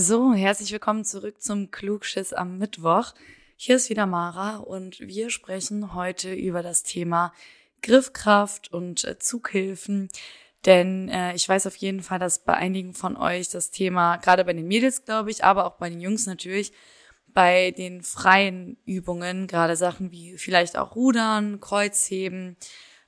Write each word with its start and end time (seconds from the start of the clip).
So, 0.00 0.32
herzlich 0.32 0.70
willkommen 0.70 1.04
zurück 1.04 1.42
zum 1.42 1.72
Klugschiss 1.72 2.32
am 2.32 2.56
Mittwoch. 2.56 3.14
Hier 3.56 3.74
ist 3.74 3.90
wieder 3.90 4.06
Mara 4.06 4.58
und 4.58 5.00
wir 5.00 5.28
sprechen 5.28 5.92
heute 5.92 6.32
über 6.32 6.62
das 6.62 6.84
Thema 6.84 7.32
Griffkraft 7.82 8.72
und 8.72 9.02
äh, 9.02 9.18
Zughilfen. 9.18 10.08
Denn 10.66 11.08
äh, 11.08 11.34
ich 11.34 11.48
weiß 11.48 11.66
auf 11.66 11.74
jeden 11.74 12.00
Fall, 12.00 12.20
dass 12.20 12.44
bei 12.44 12.54
einigen 12.54 12.94
von 12.94 13.16
euch 13.16 13.48
das 13.48 13.72
Thema, 13.72 14.18
gerade 14.18 14.44
bei 14.44 14.52
den 14.52 14.68
Mädels, 14.68 15.04
glaube 15.04 15.32
ich, 15.32 15.42
aber 15.42 15.66
auch 15.66 15.78
bei 15.78 15.90
den 15.90 16.00
Jungs 16.00 16.26
natürlich, 16.26 16.72
bei 17.26 17.72
den 17.72 18.02
freien 18.04 18.76
Übungen, 18.84 19.48
gerade 19.48 19.74
Sachen 19.74 20.12
wie 20.12 20.38
vielleicht 20.38 20.78
auch 20.78 20.94
Rudern, 20.94 21.58
Kreuzheben, 21.58 22.56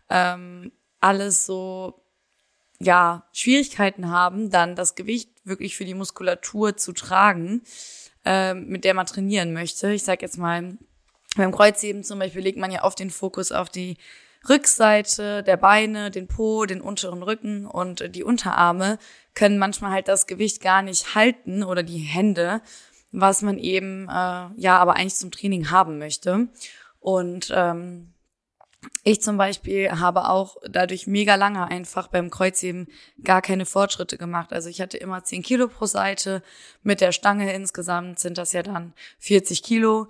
ähm, 0.09 0.73
alles 0.99 1.47
so, 1.47 2.03
ja, 2.81 3.27
Schwierigkeiten 3.33 4.11
haben, 4.11 4.51
dann 4.51 4.75
das 4.75 4.95
Gewicht 4.95 5.31
wirklich 5.45 5.77
für 5.77 5.85
die 5.85 5.95
Muskulatur 5.95 6.77
zu 6.77 6.93
tragen, 6.93 7.63
äh, 8.25 8.55
mit 8.55 8.85
der 8.85 8.95
man 8.95 9.07
trainieren 9.07 9.53
möchte. 9.53 9.93
Ich 9.93 10.03
sag 10.03 10.23
jetzt 10.23 10.39
mal, 10.39 10.79
beim 11.37 11.53
Kreuzheben 11.53 12.03
zum 12.03 12.19
Beispiel 12.19 12.43
legt 12.43 12.59
man 12.59 12.73
ja 12.73 12.83
oft 12.83 12.99
den 12.99 13.11
Fokus 13.11 13.53
auf 13.53 13.69
die 13.69 13.99
Rückseite 14.49 15.43
der 15.43 15.59
Beine, 15.59 16.11
den 16.11 16.27
Po, 16.27 16.65
den 16.65 16.81
unteren 16.81 17.23
Rücken 17.23 17.67
und 17.67 18.15
die 18.15 18.25
Unterarme 18.25 18.99
können 19.35 19.59
manchmal 19.59 19.93
halt 19.93 20.09
das 20.09 20.27
Gewicht 20.27 20.63
gar 20.63 20.81
nicht 20.81 21.15
halten 21.15 21.63
oder 21.63 21.83
die 21.83 21.99
Hände, 21.99 22.63
was 23.13 23.43
man 23.43 23.59
eben 23.59 24.09
äh, 24.09 24.49
ja 24.57 24.79
aber 24.79 24.97
eigentlich 24.97 25.17
zum 25.17 25.31
Training 25.31 25.71
haben 25.71 25.99
möchte. 25.99 26.49
Und 27.01 27.53
ähm, 27.55 28.15
ich 29.03 29.23
zum 29.23 29.37
Beispiel 29.37 29.91
habe 29.91 30.29
auch 30.29 30.57
dadurch 30.69 31.07
mega 31.07 31.35
lange 31.35 31.67
einfach 31.67 32.09
beim 32.09 32.31
Kreuzheben 32.31 32.89
gar 33.23 33.43
keine 33.43 33.67
Fortschritte 33.67 34.19
gemacht. 34.19 34.53
Also 34.53 34.69
ich 34.69 34.81
hatte 34.81 34.97
immer 34.97 35.25
10 35.25 35.43
Kilo 35.43 35.69
pro 35.69 35.87
Seite. 35.87 36.43
Mit 36.83 37.01
der 37.01 37.13
Stange 37.13 37.53
insgesamt 37.53 38.19
sind 38.19 38.39
das 38.39 38.53
ja 38.53 38.63
dann 38.63 38.93
40 39.19 39.63
Kilo. 39.63 40.09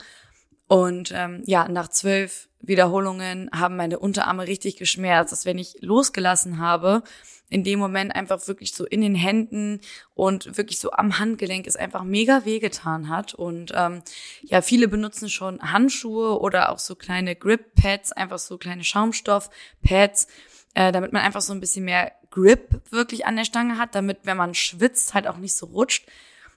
Und 0.71 1.11
ähm, 1.13 1.43
ja, 1.47 1.67
nach 1.67 1.89
zwölf 1.89 2.49
Wiederholungen 2.61 3.51
haben 3.53 3.75
meine 3.75 3.99
Unterarme 3.99 4.47
richtig 4.47 4.77
geschmerzt, 4.77 5.33
dass 5.33 5.45
wenn 5.45 5.59
ich 5.59 5.79
losgelassen 5.81 6.61
habe, 6.61 7.03
in 7.49 7.65
dem 7.65 7.81
Moment 7.81 8.15
einfach 8.15 8.47
wirklich 8.47 8.73
so 8.73 8.87
in 8.87 9.01
den 9.01 9.17
Händen 9.17 9.81
und 10.15 10.57
wirklich 10.57 10.79
so 10.79 10.93
am 10.93 11.19
Handgelenk 11.19 11.67
es 11.67 11.75
einfach 11.75 12.05
mega 12.05 12.45
wehgetan 12.45 13.09
hat. 13.09 13.35
Und 13.35 13.73
ähm, 13.75 14.03
ja, 14.43 14.63
viele 14.63 14.87
benutzen 14.87 15.29
schon 15.29 15.61
Handschuhe 15.61 16.39
oder 16.39 16.71
auch 16.71 16.79
so 16.79 16.95
kleine 16.95 17.35
Grip-Pads, 17.35 18.13
einfach 18.13 18.39
so 18.39 18.57
kleine 18.57 18.85
Schaumstoff-Pads, 18.85 20.29
äh, 20.75 20.93
damit 20.93 21.13
man 21.13 21.23
einfach 21.23 21.41
so 21.41 21.53
ein 21.53 21.59
bisschen 21.59 21.85
mehr 21.85 22.13
Grip 22.31 22.81
wirklich 22.93 23.27
an 23.27 23.35
der 23.35 23.45
Stange 23.45 23.77
hat, 23.77 23.97
damit, 23.97 24.19
wenn 24.23 24.37
man 24.37 24.55
schwitzt, 24.55 25.15
halt 25.15 25.27
auch 25.27 25.39
nicht 25.39 25.57
so 25.57 25.67
rutscht. 25.67 26.07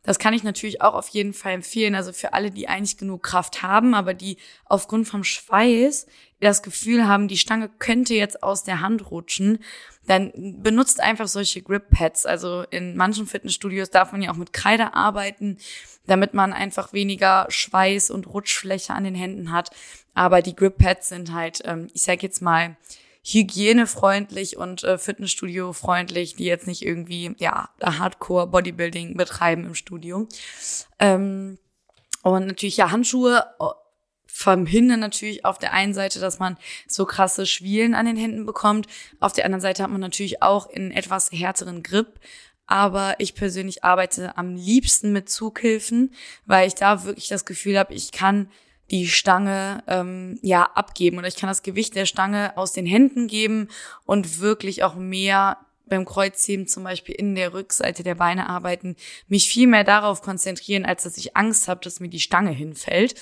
Das 0.03 0.19
kann 0.19 0.33
ich 0.33 0.43
natürlich 0.43 0.81
auch 0.81 0.93
auf 0.93 1.07
jeden 1.09 1.33
Fall 1.33 1.53
empfehlen. 1.53 1.95
Also 1.95 2.11
für 2.11 2.33
alle, 2.33 2.51
die 2.51 2.67
eigentlich 2.67 2.97
genug 2.97 3.23
Kraft 3.23 3.63
haben, 3.63 3.93
aber 3.93 4.13
die 4.13 4.37
aufgrund 4.65 5.07
vom 5.07 5.23
Schweiß 5.23 6.05
das 6.41 6.61
Gefühl 6.61 7.07
haben, 7.07 7.29
die 7.29 7.37
Stange 7.37 7.69
könnte 7.79 8.13
jetzt 8.13 8.43
aus 8.43 8.63
der 8.63 8.81
Hand 8.81 9.09
rutschen, 9.09 9.59
dann 10.05 10.31
benutzt 10.61 10.99
einfach 10.99 11.27
solche 11.27 11.61
Grip 11.61 11.89
Pads. 11.89 12.25
Also 12.25 12.63
in 12.69 12.97
manchen 12.97 13.27
Fitnessstudios 13.27 13.89
darf 13.89 14.11
man 14.11 14.21
ja 14.21 14.31
auch 14.31 14.35
mit 14.35 14.51
Kreide 14.51 14.93
arbeiten, 14.93 15.57
damit 16.05 16.33
man 16.33 16.51
einfach 16.51 16.91
weniger 16.91 17.45
Schweiß 17.49 18.11
und 18.11 18.27
Rutschfläche 18.27 18.93
an 18.93 19.05
den 19.05 19.15
Händen 19.15 19.53
hat. 19.53 19.69
Aber 20.13 20.41
die 20.41 20.55
Grip 20.55 20.77
Pads 20.77 21.09
sind 21.09 21.33
halt, 21.33 21.61
ähm, 21.63 21.87
ich 21.93 22.03
sag 22.03 22.21
jetzt 22.21 22.41
mal, 22.41 22.75
hygienefreundlich 23.23 24.57
und 24.57 24.83
äh, 24.83 24.97
Fitnessstudio-freundlich, 24.97 26.35
die 26.35 26.45
jetzt 26.45 26.67
nicht 26.67 26.81
irgendwie, 26.81 27.35
ja, 27.39 27.69
Hardcore 27.81 28.47
Bodybuilding 28.47 29.15
betreiben 29.15 29.65
im 29.65 29.75
Studio. 29.75 30.27
Ähm, 30.99 31.57
und 32.21 32.47
natürlich 32.47 32.77
ja 32.77 32.91
Handschuhe 32.91 33.45
äh, 33.59 33.65
verhindern 34.27 34.99
natürlich 34.99 35.45
auf 35.45 35.57
der 35.57 35.73
einen 35.73 35.93
Seite, 35.93 36.19
dass 36.19 36.39
man 36.39 36.57
so 36.87 37.05
krasse 37.05 37.45
Schwielen 37.45 37.93
an 37.93 38.05
den 38.05 38.17
Händen 38.17 38.45
bekommt. 38.45 38.87
Auf 39.19 39.31
der 39.31 39.45
anderen 39.45 39.61
Seite 39.61 39.83
hat 39.83 39.91
man 39.91 40.01
natürlich 40.01 40.41
auch 40.41 40.69
in 40.69 40.91
etwas 40.91 41.31
härteren 41.31 41.81
Grip. 41.83 42.19
Aber 42.65 43.15
ich 43.19 43.35
persönlich 43.35 43.83
arbeite 43.83 44.37
am 44.37 44.55
liebsten 44.55 45.11
mit 45.11 45.29
Zughilfen, 45.29 46.13
weil 46.45 46.67
ich 46.67 46.75
da 46.75 47.03
wirklich 47.03 47.27
das 47.27 47.45
Gefühl 47.45 47.77
habe, 47.77 47.93
ich 47.93 48.11
kann 48.11 48.49
die 48.93 49.07
Stange 49.07 49.83
ähm, 49.87 50.37
ja 50.43 50.69
abgeben 50.75 51.17
oder 51.17 51.27
ich 51.27 51.35
kann 51.35 51.49
das 51.49 51.63
Gewicht 51.63 51.95
der 51.95 52.05
Stange 52.05 52.55
aus 52.57 52.73
den 52.73 52.85
Händen 52.85 53.27
geben 53.27 53.69
und 54.05 54.39
wirklich 54.39 54.83
auch 54.83 54.93
mehr 54.93 55.57
beim 55.87 56.05
Kreuzheben 56.05 56.67
zum 56.67 56.83
Beispiel 56.83 57.15
in 57.15 57.33
der 57.33 57.55
Rückseite 57.55 58.03
der 58.03 58.13
Beine 58.13 58.47
arbeiten, 58.47 58.95
mich 59.27 59.49
viel 59.49 59.65
mehr 59.65 59.83
darauf 59.83 60.21
konzentrieren, 60.21 60.85
als 60.85 61.03
dass 61.03 61.17
ich 61.17 61.35
Angst 61.35 61.67
habe, 61.67 61.81
dass 61.83 62.01
mir 62.01 62.07
die 62.07 62.19
Stange 62.19 62.51
hinfällt. 62.51 63.15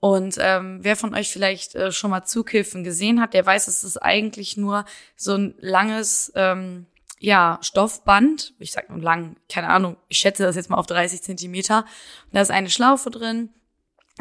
Und 0.00 0.36
ähm, 0.40 0.80
wer 0.82 0.96
von 0.96 1.14
euch 1.14 1.30
vielleicht 1.30 1.76
äh, 1.76 1.92
schon 1.92 2.10
mal 2.10 2.24
Zughilfen 2.24 2.82
gesehen 2.82 3.20
hat, 3.20 3.34
der 3.34 3.46
weiß, 3.46 3.68
es 3.68 3.84
ist 3.84 3.98
eigentlich 3.98 4.56
nur 4.56 4.84
so 5.14 5.34
ein 5.34 5.54
langes 5.60 6.32
ähm, 6.34 6.86
ja, 7.20 7.60
Stoffband. 7.62 8.52
Ich 8.58 8.72
sag 8.72 8.90
nur 8.90 8.98
lang, 8.98 9.36
keine 9.48 9.68
Ahnung, 9.68 9.96
ich 10.08 10.18
schätze 10.18 10.42
das 10.42 10.56
jetzt 10.56 10.70
mal 10.70 10.76
auf 10.76 10.86
30 10.86 11.22
Zentimeter. 11.22 11.84
Da 12.32 12.40
ist 12.40 12.50
eine 12.50 12.70
Schlaufe 12.70 13.10
drin 13.10 13.50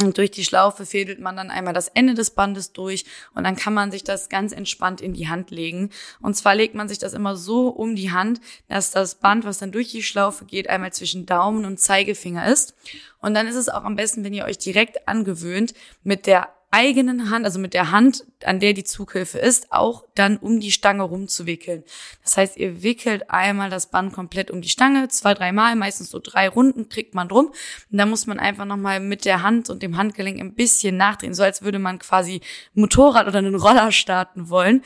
und 0.02 0.18
durch 0.18 0.32
die 0.32 0.44
Schlaufe 0.44 0.86
fädelt 0.86 1.20
man 1.20 1.36
dann 1.36 1.50
einmal 1.50 1.74
das 1.74 1.88
Ende 1.88 2.14
des 2.14 2.32
Bandes 2.32 2.72
durch 2.72 3.06
und 3.34 3.44
dann 3.44 3.56
kann 3.56 3.74
man 3.74 3.92
sich 3.92 4.04
das 4.04 4.30
ganz 4.30 4.52
entspannt 4.52 5.02
in 5.02 5.14
die 5.14 5.28
Hand 5.28 5.50
legen. 5.50 5.90
Und 6.22 6.36
zwar 6.36 6.56
legt 6.56 6.76
man 6.76 6.88
sich 6.88 7.00
das 7.00 7.14
immer 7.14 7.36
so 7.36 7.70
um 7.70 7.96
die 7.96 8.12
Hand, 8.12 8.40
dass 8.68 8.92
das 8.92 9.16
Band, 9.16 9.46
was 9.46 9.58
dann 9.58 9.72
durch 9.72 9.92
die 9.92 10.04
Schlaufe 10.04 10.46
geht, 10.46 10.70
einmal 10.70 10.94
zwischen 10.94 11.26
Daumen 11.26 11.66
und 11.66 11.80
Zeigefinger 11.80 12.48
ist. 12.48 12.76
Und 13.20 13.34
dann 13.34 13.48
ist 13.48 13.56
es 13.56 13.70
auch 13.70 13.84
am 13.84 13.96
besten, 13.96 14.24
wenn 14.24 14.34
ihr 14.34 14.46
euch 14.46 14.60
direkt 14.60 15.08
angewöhnt, 15.08 15.74
mit 16.04 16.28
der 16.28 16.50
eigenen 16.70 17.30
Hand, 17.30 17.46
also 17.46 17.60
mit 17.60 17.74
der 17.74 17.92
Hand, 17.92 18.26
an 18.44 18.60
der 18.60 18.74
die 18.74 18.84
Zughilfe 18.84 19.40
ist, 19.40 19.72
auch 19.72 20.04
dann 20.16 20.38
um 20.38 20.60
die 20.60 20.72
Stange 20.72 21.04
rumzuwickeln. 21.04 21.84
Das 22.24 22.38
heißt, 22.38 22.58
ihr 22.58 22.84
wickelt 22.84 23.30
einmal 23.30 23.70
das 23.70 23.90
Band 23.90 24.14
komplett 24.14 24.52
um 24.52 24.62
die 24.62 24.70
Stange, 24.70 25.08
zwei, 25.08 25.34
dreimal, 25.34 25.76
meistens 25.76 26.10
so 26.10 26.20
drei 26.20 26.50
Runden 26.50 26.90
kriegt 26.90 27.16
man 27.16 27.30
drum. 27.30 27.48
Und 27.48 27.98
dann 27.98 28.10
muss 28.10 28.28
man 28.28 28.40
einfach 28.40 28.66
nochmal 28.66 29.00
mit 29.00 29.26
der 29.26 29.44
Hand 29.44 29.70
und 29.70 29.82
dem 29.82 29.98
Handgelenk 29.98 30.40
ein 30.40 30.56
bisschen 30.56 30.98
nachdrehen, 30.98 31.34
so 31.34 31.44
als 31.44 31.62
würde 31.62 31.80
man 31.80 32.00
quasi 32.00 32.42
Motorrad 32.74 33.28
oder 33.28 33.40
einen 33.40 33.56
Roller 33.56 33.92
starten 33.92 34.50
wollen 34.50 34.84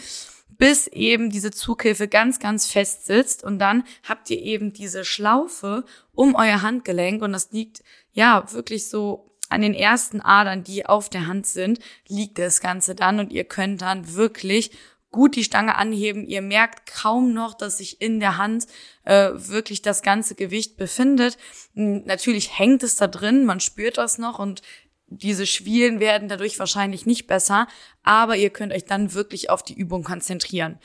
bis 0.61 0.85
eben 0.85 1.31
diese 1.31 1.49
Zughilfe 1.49 2.07
ganz, 2.07 2.37
ganz 2.37 2.67
fest 2.67 3.07
sitzt 3.07 3.43
und 3.43 3.57
dann 3.57 3.83
habt 4.07 4.29
ihr 4.29 4.39
eben 4.39 4.73
diese 4.73 5.05
Schlaufe 5.05 5.85
um 6.13 6.35
euer 6.35 6.61
Handgelenk 6.61 7.23
und 7.23 7.33
das 7.33 7.51
liegt 7.51 7.81
ja 8.11 8.45
wirklich 8.53 8.87
so 8.87 9.30
an 9.51 9.61
den 9.61 9.73
ersten 9.73 10.21
Adern, 10.21 10.63
die 10.63 10.85
auf 10.85 11.09
der 11.09 11.27
Hand 11.27 11.45
sind, 11.45 11.79
liegt 12.07 12.37
das 12.37 12.61
Ganze 12.61 12.95
dann 12.95 13.19
und 13.19 13.31
ihr 13.31 13.43
könnt 13.43 13.81
dann 13.81 14.13
wirklich 14.15 14.71
gut 15.11 15.35
die 15.35 15.43
Stange 15.43 15.75
anheben. 15.75 16.25
Ihr 16.25 16.41
merkt 16.41 16.89
kaum 16.89 17.33
noch, 17.33 17.53
dass 17.53 17.79
sich 17.79 18.01
in 18.01 18.19
der 18.19 18.37
Hand 18.37 18.65
äh, 19.03 19.31
wirklich 19.33 19.81
das 19.81 20.03
ganze 20.03 20.35
Gewicht 20.35 20.77
befindet. 20.77 21.37
Hm, 21.75 22.03
natürlich 22.05 22.57
hängt 22.57 22.81
es 22.83 22.95
da 22.95 23.07
drin, 23.07 23.45
man 23.45 23.59
spürt 23.59 23.97
das 23.97 24.17
noch 24.17 24.39
und 24.39 24.61
diese 25.07 25.45
Schwielen 25.45 25.99
werden 25.99 26.29
dadurch 26.29 26.57
wahrscheinlich 26.57 27.05
nicht 27.05 27.27
besser, 27.27 27.67
aber 28.01 28.37
ihr 28.37 28.49
könnt 28.49 28.71
euch 28.71 28.85
dann 28.85 29.13
wirklich 29.13 29.49
auf 29.49 29.61
die 29.61 29.73
Übung 29.73 30.03
konzentrieren. 30.03 30.79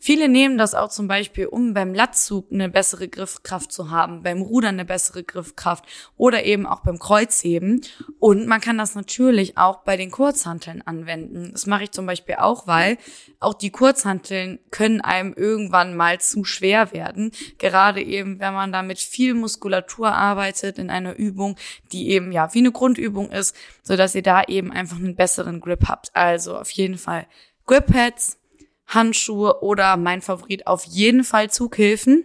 Viele 0.00 0.28
nehmen 0.28 0.58
das 0.58 0.74
auch 0.74 0.90
zum 0.90 1.08
Beispiel, 1.08 1.46
um 1.46 1.74
beim 1.74 1.94
Latzug 1.94 2.52
eine 2.52 2.68
bessere 2.68 3.08
Griffkraft 3.08 3.72
zu 3.72 3.90
haben, 3.90 4.22
beim 4.22 4.42
Rudern 4.42 4.74
eine 4.74 4.84
bessere 4.84 5.24
Griffkraft 5.24 5.84
oder 6.16 6.44
eben 6.44 6.66
auch 6.66 6.80
beim 6.80 6.98
Kreuzheben. 6.98 7.80
Und 8.18 8.46
man 8.46 8.60
kann 8.60 8.78
das 8.78 8.94
natürlich 8.94 9.56
auch 9.56 9.78
bei 9.78 9.96
den 9.96 10.10
Kurzhanteln 10.10 10.82
anwenden. 10.82 11.50
Das 11.52 11.66
mache 11.66 11.84
ich 11.84 11.90
zum 11.90 12.06
Beispiel 12.06 12.36
auch, 12.36 12.66
weil 12.66 12.98
auch 13.40 13.54
die 13.54 13.70
Kurzhanteln 13.70 14.58
können 14.70 15.00
einem 15.00 15.32
irgendwann 15.34 15.96
mal 15.96 16.20
zu 16.20 16.44
schwer 16.44 16.92
werden. 16.92 17.32
Gerade 17.58 18.02
eben, 18.02 18.40
wenn 18.40 18.54
man 18.54 18.72
da 18.72 18.82
mit 18.82 18.98
viel 18.98 19.34
Muskulatur 19.34 20.12
arbeitet 20.12 20.78
in 20.78 20.90
einer 20.90 21.16
Übung, 21.16 21.56
die 21.92 22.10
eben 22.10 22.30
ja 22.30 22.52
wie 22.54 22.58
eine 22.60 22.72
Grundübung 22.72 23.30
ist, 23.30 23.56
so 23.82 23.96
dass 23.96 24.14
ihr 24.14 24.22
da 24.22 24.42
eben 24.44 24.70
einfach 24.70 24.96
einen 24.96 25.16
besseren 25.16 25.60
Grip 25.60 25.88
habt. 25.88 26.14
Also 26.14 26.56
auf 26.56 26.70
jeden 26.70 26.98
Fall 26.98 27.26
Grip 27.66 27.86
Pads, 27.86 28.38
Handschuhe 28.88 29.62
oder 29.62 29.96
mein 29.96 30.22
Favorit 30.22 30.66
auf 30.66 30.84
jeden 30.84 31.22
Fall 31.22 31.50
Zughilfen. 31.50 32.24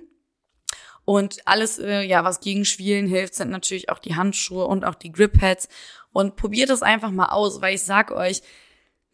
Und 1.06 1.46
alles, 1.46 1.80
äh, 1.80 2.02
ja, 2.02 2.24
was 2.24 2.40
gegen 2.40 2.64
Schwielen 2.64 3.08
hilft, 3.08 3.36
sind 3.36 3.50
natürlich 3.50 3.90
auch 3.90 4.00
die 4.00 4.16
Handschuhe 4.16 4.66
und 4.66 4.86
auch 4.86 4.96
die 4.96 5.12
Grip 5.12 5.38
Pads. 5.38 5.68
Und 6.14 6.38
probiert 6.38 6.70
es 6.70 6.82
einfach 6.82 7.12
mal 7.12 7.30
aus, 7.30 7.62
weil 7.62 7.76
ich 7.76 7.84
sag 7.84 8.12
euch, 8.12 8.42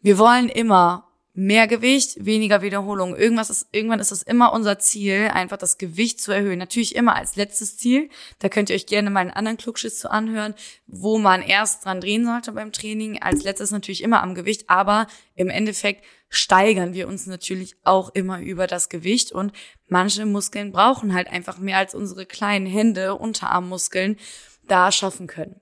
wir 0.00 0.16
wollen 0.16 0.48
immer 0.48 1.09
mehr 1.32 1.66
Gewicht, 1.66 2.24
weniger 2.24 2.62
Wiederholung. 2.62 3.16
Irgendwas 3.16 3.50
ist, 3.50 3.68
irgendwann 3.72 4.00
ist 4.00 4.10
es 4.10 4.22
immer 4.22 4.52
unser 4.52 4.78
Ziel, 4.78 5.30
einfach 5.32 5.56
das 5.56 5.78
Gewicht 5.78 6.20
zu 6.20 6.32
erhöhen. 6.32 6.58
Natürlich 6.58 6.94
immer 6.96 7.14
als 7.16 7.36
letztes 7.36 7.76
Ziel. 7.76 8.10
Da 8.40 8.48
könnt 8.48 8.70
ihr 8.70 8.76
euch 8.76 8.86
gerne 8.86 9.10
mal 9.10 9.20
einen 9.20 9.30
anderen 9.30 9.56
Klugschiss 9.56 9.98
zu 9.98 10.10
anhören, 10.10 10.54
wo 10.86 11.18
man 11.18 11.42
erst 11.42 11.84
dran 11.84 12.00
drehen 12.00 12.24
sollte 12.24 12.52
beim 12.52 12.72
Training. 12.72 13.22
Als 13.22 13.44
letztes 13.44 13.70
natürlich 13.70 14.02
immer 14.02 14.22
am 14.22 14.34
Gewicht, 14.34 14.68
aber 14.68 15.06
im 15.36 15.50
Endeffekt 15.50 16.04
steigern 16.28 16.94
wir 16.94 17.08
uns 17.08 17.26
natürlich 17.26 17.76
auch 17.84 18.10
immer 18.14 18.40
über 18.40 18.66
das 18.66 18.88
Gewicht 18.88 19.32
und 19.32 19.52
manche 19.88 20.26
Muskeln 20.26 20.70
brauchen 20.70 21.12
halt 21.12 21.28
einfach 21.28 21.58
mehr 21.58 21.78
als 21.78 21.94
unsere 21.94 22.24
kleinen 22.24 22.66
Hände, 22.66 23.16
Unterarmmuskeln 23.16 24.16
da 24.66 24.92
schaffen 24.92 25.26
können. 25.26 25.60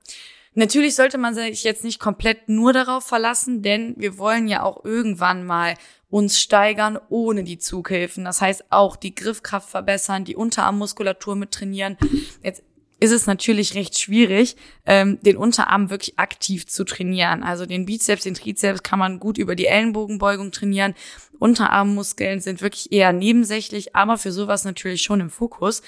Natürlich 0.59 0.97
sollte 0.97 1.19
man 1.19 1.37
sich 1.37 1.63
jetzt 1.63 1.85
nicht 1.85 2.01
komplett 2.01 2.49
nur 2.49 2.73
darauf 2.73 3.05
verlassen, 3.05 3.63
denn 3.63 3.95
wir 3.97 4.19
wollen 4.19 4.49
ja 4.49 4.65
auch 4.65 4.85
irgendwann 4.85 5.47
mal 5.47 5.75
uns 6.11 6.41
steigern 6.41 6.99
ohne 7.11 7.45
die 7.45 7.59
Zughilfen. 7.59 8.25
Das 8.25 8.41
heißt 8.41 8.65
auch 8.71 8.97
die 8.97 9.15
Griffkraft 9.15 9.71
verbessern, 9.71 10.25
die 10.25 10.35
Unterarmmuskulatur 10.35 11.37
mit 11.37 11.53
trainieren. 11.53 11.97
Jetzt 12.43 12.65
ist 12.99 13.13
es 13.13 13.29
natürlich 13.29 13.77
recht 13.77 14.01
schwierig, 14.01 14.57
ähm, 14.85 15.21
den 15.23 15.37
Unterarm 15.37 15.91
wirklich 15.91 16.19
aktiv 16.19 16.67
zu 16.67 16.83
trainieren. 16.83 17.45
Also 17.45 17.65
den 17.65 17.87
Bizeps, 17.87 18.25
den 18.25 18.35
Trizeps 18.35 18.83
kann 18.83 18.99
man 18.99 19.21
gut 19.21 19.39
über 19.39 19.55
die 19.55 19.67
Ellenbogenbeugung 19.67 20.51
trainieren. 20.51 20.95
Unterarmmuskeln 21.38 22.40
sind 22.40 22.61
wirklich 22.61 22.93
eher 22.93 23.12
nebensächlich, 23.12 23.94
aber 23.94 24.19
für 24.19 24.32
sowas 24.32 24.64
natürlich 24.64 25.02
schon 25.02 25.20
im 25.20 25.31
Fokus. 25.31 25.82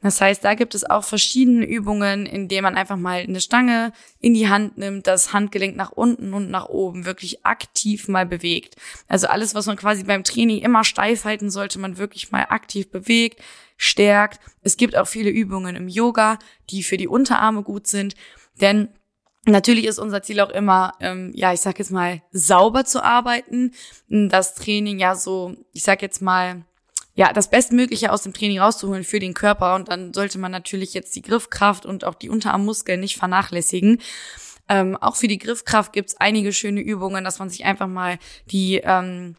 Das 0.00 0.20
heißt, 0.20 0.44
da 0.44 0.54
gibt 0.54 0.76
es 0.76 0.88
auch 0.88 1.02
verschiedene 1.02 1.66
Übungen, 1.66 2.24
in 2.24 2.46
denen 2.46 2.62
man 2.62 2.76
einfach 2.76 2.96
mal 2.96 3.20
eine 3.20 3.40
Stange 3.40 3.92
in 4.20 4.32
die 4.32 4.48
Hand 4.48 4.78
nimmt, 4.78 5.08
das 5.08 5.32
Handgelenk 5.32 5.76
nach 5.76 5.90
unten 5.90 6.34
und 6.34 6.50
nach 6.50 6.66
oben 6.66 7.04
wirklich 7.04 7.44
aktiv 7.44 8.06
mal 8.06 8.24
bewegt. 8.24 8.76
Also 9.08 9.26
alles, 9.26 9.56
was 9.56 9.66
man 9.66 9.76
quasi 9.76 10.04
beim 10.04 10.22
Training 10.22 10.58
immer 10.58 10.84
steif 10.84 11.24
halten 11.24 11.50
sollte, 11.50 11.80
man 11.80 11.98
wirklich 11.98 12.30
mal 12.30 12.46
aktiv 12.48 12.90
bewegt, 12.90 13.42
stärkt. 13.76 14.38
Es 14.62 14.76
gibt 14.76 14.96
auch 14.96 15.08
viele 15.08 15.30
Übungen 15.30 15.74
im 15.74 15.88
Yoga, 15.88 16.38
die 16.70 16.84
für 16.84 16.96
die 16.96 17.08
Unterarme 17.08 17.64
gut 17.64 17.88
sind, 17.88 18.14
denn 18.60 18.88
Natürlich 19.46 19.86
ist 19.86 19.98
unser 19.98 20.22
Ziel 20.22 20.40
auch 20.40 20.50
immer, 20.50 20.94
ähm, 21.00 21.32
ja, 21.34 21.52
ich 21.52 21.60
sag 21.60 21.78
jetzt 21.78 21.90
mal, 21.90 22.22
sauber 22.32 22.84
zu 22.84 23.02
arbeiten. 23.02 23.72
Das 24.08 24.54
Training 24.54 24.98
ja 24.98 25.14
so, 25.14 25.54
ich 25.72 25.84
sag 25.84 26.02
jetzt 26.02 26.20
mal, 26.20 26.64
ja, 27.14 27.32
das 27.32 27.50
Bestmögliche 27.50 28.12
aus 28.12 28.22
dem 28.22 28.32
Training 28.32 28.58
rauszuholen 28.60 29.04
für 29.04 29.18
den 29.18 29.34
Körper. 29.34 29.74
Und 29.74 29.88
dann 29.88 30.12
sollte 30.12 30.38
man 30.38 30.52
natürlich 30.52 30.94
jetzt 30.94 31.16
die 31.16 31.22
Griffkraft 31.22 31.86
und 31.86 32.04
auch 32.04 32.14
die 32.14 32.28
Unterarmmuskeln 32.28 33.00
nicht 33.00 33.16
vernachlässigen. 33.16 34.00
Ähm, 34.68 34.96
auch 34.96 35.16
für 35.16 35.28
die 35.28 35.38
Griffkraft 35.38 35.92
gibt's 35.92 36.16
einige 36.18 36.52
schöne 36.52 36.80
Übungen, 36.80 37.24
dass 37.24 37.38
man 37.38 37.48
sich 37.48 37.64
einfach 37.64 37.88
mal 37.88 38.18
die 38.50 38.80
ähm, 38.84 39.36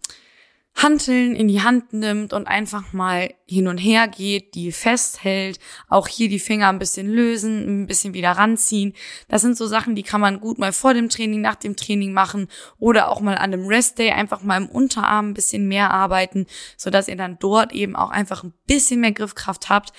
Hanteln 0.81 1.36
in 1.36 1.48
die 1.48 1.62
Hand 1.62 1.94
nimmt 1.94 2.31
und 2.31 2.48
einfach 2.48 2.94
mal 2.94 3.34
hin 3.46 3.68
und 3.68 3.78
her 3.78 4.08
geht, 4.08 4.56
die 4.56 4.72
festhält, 4.72 5.60
auch 5.90 6.08
hier 6.08 6.30
die 6.30 6.40
Finger 6.40 6.70
ein 6.70 6.80
bisschen 6.80 7.08
lösen, 7.08 7.84
ein 7.84 7.88
bisschen 7.88 8.14
wieder 8.14 8.31
ranziehen. 8.31 8.94
Das 9.28 9.42
sind 9.42 9.58
so 9.58 9.68
Sachen, 9.68 9.96
die 9.96 10.04
kann 10.04 10.22
man 10.22 10.40
gut 10.40 10.58
mal 10.58 10.72
vor 10.72 10.94
dem 10.94 11.10
Training, 11.10 11.42
nach 11.42 11.56
dem 11.56 11.76
Training 11.76 12.14
machen 12.14 12.48
oder 12.78 13.10
auch 13.10 13.20
mal 13.20 13.36
an 13.36 13.54
einem 13.54 13.68
Restday 13.68 14.12
einfach 14.12 14.42
mal 14.42 14.58
im 14.58 14.70
Unterarm 14.70 15.30
ein 15.30 15.34
bisschen 15.34 15.68
mehr 15.68 15.92
arbeiten, 15.92 16.46
so 16.78 16.90
dass 16.90 17.08
ihr 17.08 17.18
dann 17.18 17.38
dort 17.40 17.74
eben 17.74 17.96
auch 17.96 18.10
einfach 18.10 18.44
ein 18.44 18.54
bisschen 18.66 19.02
mehr 19.02 19.12
Griffkraft 19.12 19.70
habt 19.70 19.92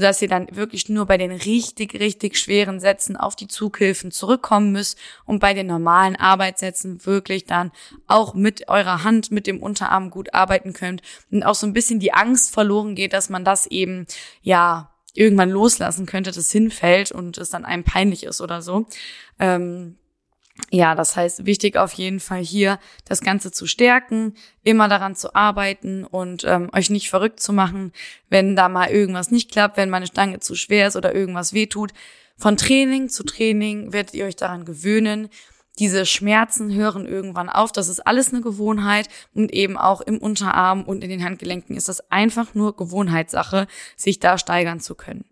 dass 0.00 0.22
ihr 0.22 0.28
dann 0.28 0.48
wirklich 0.56 0.88
nur 0.88 1.06
bei 1.06 1.18
den 1.18 1.30
richtig, 1.30 2.00
richtig 2.00 2.38
schweren 2.38 2.80
Sätzen 2.80 3.16
auf 3.16 3.36
die 3.36 3.46
Zughilfen 3.46 4.10
zurückkommen 4.10 4.72
müsst 4.72 4.98
und 5.26 5.38
bei 5.38 5.52
den 5.52 5.66
normalen 5.66 6.16
Arbeitssätzen 6.16 7.04
wirklich 7.04 7.44
dann 7.44 7.72
auch 8.06 8.34
mit 8.34 8.68
eurer 8.68 9.04
Hand, 9.04 9.30
mit 9.30 9.46
dem 9.46 9.62
Unterarm 9.62 10.10
gut 10.10 10.32
arbeiten 10.32 10.72
könnt 10.72 11.02
und 11.30 11.42
auch 11.42 11.54
so 11.54 11.66
ein 11.66 11.74
bisschen 11.74 12.00
die 12.00 12.14
Angst 12.14 12.52
verloren 12.52 12.94
geht, 12.94 13.12
dass 13.12 13.28
man 13.28 13.44
das 13.44 13.66
eben, 13.66 14.06
ja, 14.40 14.88
irgendwann 15.14 15.50
loslassen 15.50 16.06
könnte, 16.06 16.32
das 16.32 16.50
hinfällt 16.50 17.12
und 17.12 17.36
es 17.36 17.50
dann 17.50 17.66
einem 17.66 17.84
peinlich 17.84 18.24
ist 18.24 18.40
oder 18.40 18.62
so. 18.62 18.86
Ähm, 19.38 19.96
ja, 20.70 20.94
das 20.94 21.16
heißt, 21.16 21.46
wichtig 21.46 21.76
auf 21.76 21.92
jeden 21.92 22.20
Fall 22.20 22.42
hier, 22.42 22.78
das 23.04 23.20
Ganze 23.20 23.50
zu 23.52 23.66
stärken, 23.66 24.34
immer 24.64 24.88
daran 24.88 25.16
zu 25.16 25.34
arbeiten 25.34 26.04
und 26.04 26.44
ähm, 26.44 26.70
euch 26.74 26.90
nicht 26.90 27.10
verrückt 27.10 27.40
zu 27.40 27.52
machen, 27.52 27.92
wenn 28.28 28.56
da 28.56 28.68
mal 28.68 28.88
irgendwas 28.88 29.30
nicht 29.30 29.50
klappt, 29.50 29.76
wenn 29.76 29.90
meine 29.90 30.06
Stange 30.06 30.40
zu 30.40 30.54
schwer 30.54 30.88
ist 30.88 30.96
oder 30.96 31.14
irgendwas 31.14 31.52
wehtut. 31.52 31.92
Von 32.36 32.56
Training 32.56 33.08
zu 33.08 33.22
Training 33.22 33.92
werdet 33.92 34.14
ihr 34.14 34.26
euch 34.26 34.36
daran 34.36 34.64
gewöhnen. 34.64 35.28
Diese 35.78 36.04
Schmerzen 36.04 36.74
hören 36.74 37.06
irgendwann 37.06 37.48
auf. 37.48 37.72
Das 37.72 37.88
ist 37.88 38.00
alles 38.00 38.32
eine 38.32 38.42
Gewohnheit 38.42 39.08
und 39.34 39.52
eben 39.52 39.78
auch 39.78 40.00
im 40.02 40.18
Unterarm 40.18 40.84
und 40.84 41.02
in 41.02 41.10
den 41.10 41.24
Handgelenken 41.24 41.76
ist 41.76 41.88
das 41.88 42.10
einfach 42.10 42.54
nur 42.54 42.76
Gewohnheitssache, 42.76 43.66
sich 43.96 44.20
da 44.20 44.36
steigern 44.36 44.80
zu 44.80 44.94
können. 44.94 45.24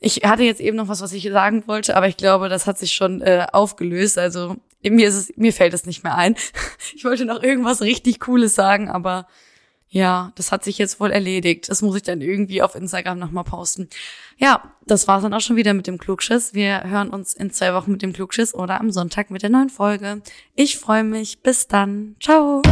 Ich 0.00 0.22
hatte 0.24 0.44
jetzt 0.44 0.60
eben 0.60 0.76
noch 0.76 0.88
was, 0.88 1.00
was 1.00 1.12
ich 1.12 1.28
sagen 1.30 1.64
wollte, 1.66 1.96
aber 1.96 2.08
ich 2.08 2.16
glaube, 2.16 2.48
das 2.48 2.66
hat 2.66 2.78
sich 2.78 2.92
schon 2.92 3.20
äh, 3.20 3.46
aufgelöst. 3.52 4.18
Also 4.18 4.56
mir 4.82 5.08
ist 5.08 5.16
es, 5.16 5.32
mir 5.36 5.52
fällt 5.52 5.74
es 5.74 5.86
nicht 5.86 6.04
mehr 6.04 6.16
ein. 6.16 6.36
Ich 6.94 7.04
wollte 7.04 7.24
noch 7.24 7.42
irgendwas 7.42 7.82
richtig 7.82 8.18
Cooles 8.20 8.54
sagen, 8.54 8.88
aber 8.88 9.26
ja, 9.90 10.32
das 10.34 10.52
hat 10.52 10.64
sich 10.64 10.78
jetzt 10.78 11.00
wohl 11.00 11.10
erledigt. 11.10 11.68
Das 11.68 11.80
muss 11.80 11.96
ich 11.96 12.02
dann 12.02 12.20
irgendwie 12.20 12.62
auf 12.62 12.74
Instagram 12.74 13.18
nochmal 13.18 13.44
posten. 13.44 13.88
Ja, 14.36 14.74
das 14.86 15.08
war's 15.08 15.22
dann 15.22 15.32
auch 15.32 15.40
schon 15.40 15.56
wieder 15.56 15.74
mit 15.74 15.86
dem 15.86 15.98
Klugschiss. 15.98 16.54
Wir 16.54 16.84
hören 16.84 17.10
uns 17.10 17.34
in 17.34 17.50
zwei 17.50 17.72
Wochen 17.74 17.92
mit 17.92 18.02
dem 18.02 18.12
Klugschiss 18.12 18.54
oder 18.54 18.80
am 18.80 18.90
Sonntag 18.90 19.30
mit 19.30 19.42
der 19.42 19.50
neuen 19.50 19.70
Folge. 19.70 20.22
Ich 20.54 20.78
freue 20.78 21.04
mich. 21.04 21.40
Bis 21.42 21.68
dann. 21.68 22.16
Ciao. 22.20 22.62